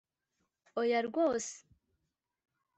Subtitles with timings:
[0.79, 1.53] oya rwose